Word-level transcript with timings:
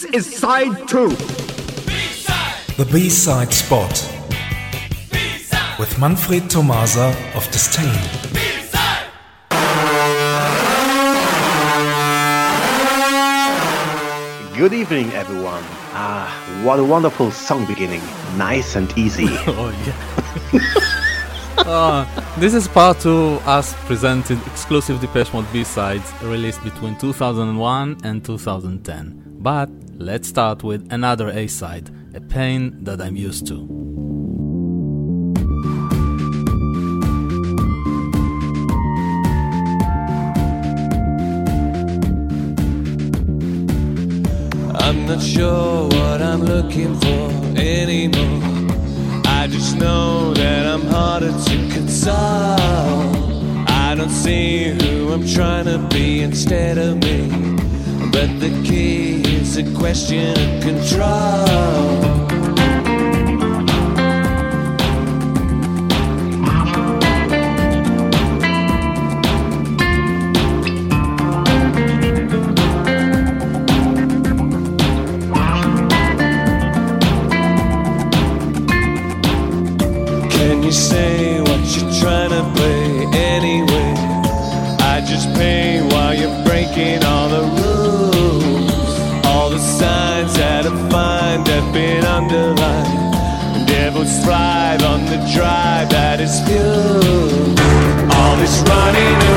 This 0.00 0.28
is 0.28 0.36
side 0.38 0.88
2. 0.88 1.08
The 2.78 2.88
B-side 2.90 3.52
spot. 3.52 3.92
With 5.78 5.98
Manfred 5.98 6.48
Tomasa 6.48 7.14
of 7.34 7.44
Disdain. 7.50 7.84
Good 14.56 14.72
evening, 14.72 15.12
everyone. 15.12 15.62
Ah, 15.92 16.32
what 16.64 16.78
a 16.78 16.84
wonderful 16.84 17.30
song 17.30 17.66
beginning. 17.66 18.00
Nice 18.38 18.76
and 18.76 18.90
easy. 18.96 19.26
oh, 19.28 19.68
yeah. 19.84 20.60
uh, 21.58 22.36
this 22.40 22.54
is 22.54 22.66
part 22.66 23.00
two, 23.00 23.38
us 23.44 23.74
presented 23.84 24.38
exclusive 24.46 24.98
Depeche 25.02 25.34
Mode 25.34 25.52
B-sides 25.52 26.10
released 26.22 26.64
between 26.64 26.96
2001 26.96 27.98
and 28.02 28.24
2010. 28.24 29.26
But 29.40 29.68
let's 30.00 30.26
start 30.26 30.64
with 30.64 30.90
another 30.90 31.28
A-side, 31.28 31.90
a 32.14 32.20
pain 32.22 32.82
that 32.84 33.02
I'm 33.02 33.16
used 33.16 33.46
to. 33.48 33.56
I'm 44.74 45.06
not 45.06 45.22
sure 45.22 45.88
what 45.88 46.22
I'm 46.22 46.44
looking 46.44 46.98
for 46.98 47.30
anymore. 47.60 48.40
I 49.26 49.48
just 49.48 49.76
know 49.76 50.32
that 50.32 50.66
I'm 50.66 50.86
harder 50.86 51.30
to 51.30 51.68
console. 51.74 52.16
I 53.68 53.94
don't 53.94 54.08
see 54.08 54.70
who 54.70 55.12
I'm 55.12 55.26
trying 55.26 55.66
to 55.66 55.78
be 55.94 56.22
instead 56.22 56.78
of 56.78 56.96
me. 57.02 57.69
But 58.12 58.40
the 58.40 58.50
key 58.64 59.22
is 59.22 59.56
a 59.56 59.62
question 59.74 60.36
of 60.36 60.62
control. 60.62 62.49
Thrive 93.98 94.82
on 94.82 95.04
the 95.06 95.16
drive 95.34 95.90
that 95.90 96.20
is 96.20 96.40
fuel. 96.46 97.00
All 98.14 98.36
this 98.36 98.62
running 98.68 99.29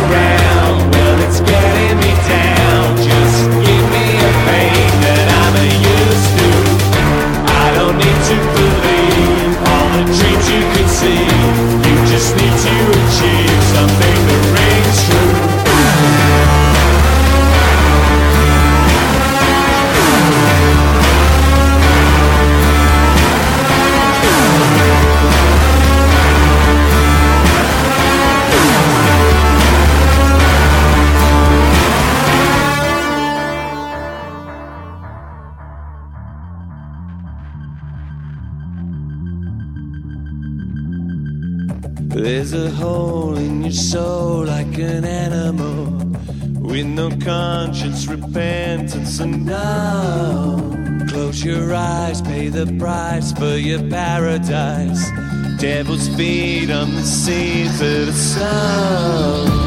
A 42.56 42.70
hole 42.70 43.36
in 43.36 43.64
your 43.64 43.72
soul 43.72 44.46
like 44.46 44.78
an 44.78 45.06
animal 45.06 45.86
with 46.62 46.86
no 46.86 47.10
conscience, 47.18 48.06
repentance, 48.06 49.20
and 49.20 49.44
now. 49.44 50.60
Close 51.10 51.44
your 51.44 51.74
eyes, 51.74 52.22
pay 52.22 52.50
the 52.50 52.68
price 52.78 53.32
for 53.32 53.58
your 53.58 53.82
paradise. 53.90 55.10
Devil's 55.60 56.08
feet 56.16 56.70
on 56.70 56.94
the 56.94 57.02
seas 57.02 57.82
of 57.82 58.06
the 58.06 58.14
sun. 58.14 59.63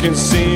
Conceal 0.00 0.38
what 0.38 0.47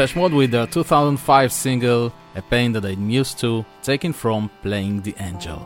Depeche 0.00 0.16
Mode 0.16 0.32
with 0.32 0.50
their 0.50 0.66
2005 0.66 1.52
single 1.52 2.10
A 2.34 2.40
Pain 2.40 2.72
That 2.72 2.86
I'm 2.86 3.10
Used 3.10 3.38
To, 3.40 3.66
taken 3.82 4.14
from 4.14 4.50
Playing 4.62 5.02
the 5.02 5.14
Angel. 5.18 5.60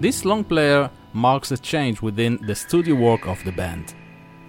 This 0.00 0.24
long 0.24 0.42
player 0.42 0.90
marks 1.12 1.52
a 1.52 1.56
change 1.56 2.02
within 2.02 2.44
the 2.44 2.56
studio 2.56 2.96
work 2.96 3.28
of 3.28 3.44
the 3.44 3.52
band. 3.52 3.94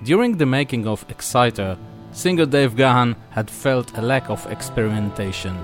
During 0.03 0.37
the 0.37 0.45
making 0.47 0.87
of 0.87 1.05
Exciter, 1.07 1.77
singer 2.11 2.47
Dave 2.47 2.75
Gahan 2.75 3.15
had 3.29 3.51
felt 3.51 3.95
a 3.95 4.01
lack 4.01 4.27
of 4.27 4.51
experimentation. 4.51 5.55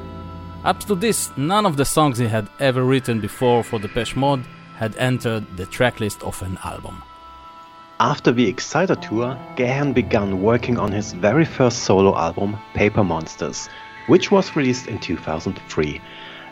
Up 0.63 0.81
to 0.81 0.93
this, 0.93 1.35
none 1.35 1.65
of 1.65 1.77
the 1.77 1.85
songs 1.85 2.19
he 2.19 2.27
had 2.27 2.47
ever 2.59 2.83
written 2.83 3.19
before 3.19 3.63
for 3.63 3.79
Depeche 3.79 4.15
Mode 4.15 4.45
had 4.75 4.95
entered 4.97 5.57
the 5.57 5.65
tracklist 5.65 6.21
of 6.21 6.39
an 6.43 6.59
album. 6.63 7.01
After 8.01 8.31
the 8.31 8.47
Exciter 8.47 8.95
tour, 8.95 9.37
Gahan 9.57 9.91
began 9.91 10.41
working 10.41 10.79
on 10.79 10.89
his 10.89 11.11
very 11.11 11.43
first 11.43 11.79
solo 11.79 12.15
album, 12.17 12.57
Paper 12.73 13.03
Monsters, 13.03 13.67
which 14.07 14.31
was 14.31 14.55
released 14.55 14.87
in 14.87 14.99
2003. 14.99 15.99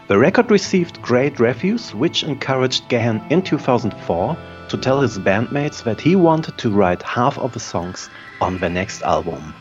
The 0.10 0.18
record 0.18 0.52
received 0.52 1.02
great 1.02 1.40
reviews, 1.40 1.96
which 1.96 2.24
encouraged 2.24 2.90
Gahan 2.90 3.26
in 3.30 3.42
2004 3.42 4.38
to 4.68 4.78
tell 4.78 5.00
his 5.00 5.18
bandmates 5.20 5.84
that 5.84 6.02
he 6.02 6.18
wanted 6.18 6.58
to 6.58 6.70
write 6.70 7.02
half 7.02 7.40
of 7.40 7.54
the 7.54 7.62
songs 7.62 8.10
on 8.42 8.58
the 8.60 8.70
next 8.70 9.02
album. 9.04 9.56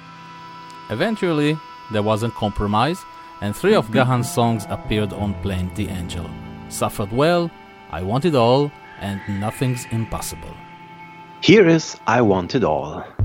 Eventually, 0.91 1.57
there 1.93 2.03
was 2.03 2.25
a 2.25 2.31
compromise, 2.31 2.99
and 3.41 3.55
three 3.55 3.77
of 3.77 3.85
mm-hmm. 3.85 3.99
Gahan's 3.99 4.35
songs 4.35 4.67
appeared 4.71 5.13
on 5.13 5.41
Playing 5.41 5.73
the 5.77 5.87
Angel. 5.87 6.29
suffer 6.69 7.07
well, 7.13 7.49
I 7.93 8.03
want 8.03 8.25
it 8.25 8.35
all, 8.35 8.73
and 8.99 9.21
nothing's 9.39 9.87
impossible. 9.93 10.66
Here 11.43 11.69
is 11.69 11.97
I 12.07 12.23
Want 12.23 12.55
It 12.55 12.65
All. 12.65 13.16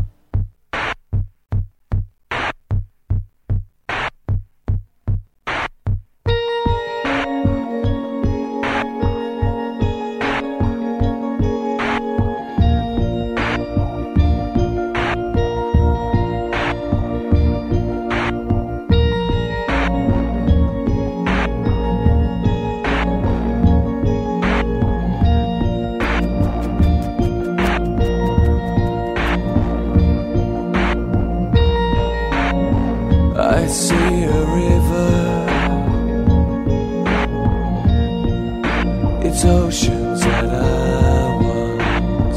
It's 39.33 39.45
oceans 39.45 40.19
that 40.19 40.43
I 40.43 41.35
want. 41.41 42.35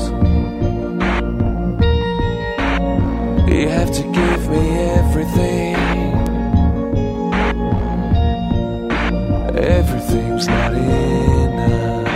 You 3.51 3.69
have 3.69 3.91
to 3.91 4.03
give 4.19 4.49
me 4.49 4.65
everything. 5.01 5.75
Everything's 9.59 10.47
not 10.47 10.73
enough. 10.73 12.07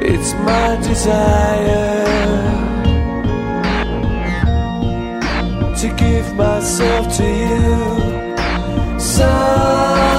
It's 0.00 0.32
my 0.34 0.76
desire 0.76 2.04
to 5.80 5.88
give 5.96 6.36
myself 6.36 7.16
to 7.16 7.24
you. 7.24 9.00
So 9.00 10.11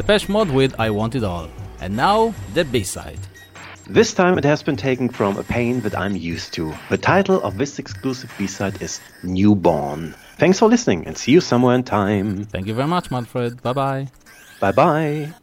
Depeche 0.00 0.30
Mode 0.30 0.50
with 0.50 0.74
I 0.80 0.88
Want 0.88 1.14
It 1.14 1.24
All. 1.24 1.50
And 1.82 1.94
now, 1.94 2.32
the 2.54 2.64
B-side. 2.64 3.18
This 3.86 4.14
time 4.14 4.38
it 4.38 4.44
has 4.44 4.62
been 4.62 4.76
taken 4.76 5.10
from 5.10 5.36
a 5.36 5.42
pain 5.42 5.82
that 5.82 5.94
I'm 5.94 6.16
used 6.16 6.54
to. 6.54 6.72
The 6.88 6.96
title 6.96 7.42
of 7.42 7.58
this 7.58 7.78
exclusive 7.78 8.32
B-side 8.38 8.80
is 8.80 8.98
Newborn. 9.22 10.14
Thanks 10.38 10.58
for 10.58 10.70
listening 10.70 11.06
and 11.06 11.18
see 11.18 11.32
you 11.32 11.42
somewhere 11.42 11.74
in 11.74 11.82
time. 11.82 12.46
Thank 12.46 12.66
you 12.66 12.72
very 12.72 12.88
much, 12.88 13.10
Manfred. 13.10 13.60
Bye 13.60 13.74
bye. 13.74 14.08
Bye 14.58 14.72
bye. 14.72 15.34